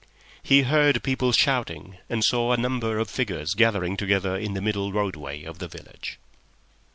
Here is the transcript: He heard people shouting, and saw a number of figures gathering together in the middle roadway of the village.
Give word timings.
He 0.41 0.63
heard 0.63 1.03
people 1.03 1.31
shouting, 1.31 1.99
and 2.09 2.23
saw 2.23 2.51
a 2.53 2.57
number 2.57 2.97
of 2.97 3.07
figures 3.07 3.53
gathering 3.53 3.95
together 3.95 4.35
in 4.35 4.55
the 4.55 4.59
middle 4.61 4.91
roadway 4.91 5.43
of 5.43 5.59
the 5.59 5.67
village. 5.67 6.17